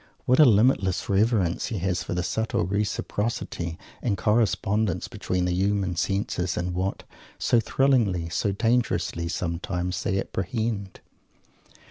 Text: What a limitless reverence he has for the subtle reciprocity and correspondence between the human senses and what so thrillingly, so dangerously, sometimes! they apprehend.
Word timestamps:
What 0.25 0.39
a 0.39 0.45
limitless 0.45 1.09
reverence 1.09 1.67
he 1.67 1.77
has 1.77 2.01
for 2.01 2.15
the 2.15 2.23
subtle 2.23 2.65
reciprocity 2.65 3.77
and 4.01 4.17
correspondence 4.17 5.07
between 5.07 5.45
the 5.45 5.53
human 5.53 5.95
senses 5.95 6.57
and 6.57 6.73
what 6.73 7.03
so 7.37 7.59
thrillingly, 7.59 8.27
so 8.29 8.51
dangerously, 8.51 9.27
sometimes! 9.27 10.01
they 10.01 10.19
apprehend. 10.19 11.01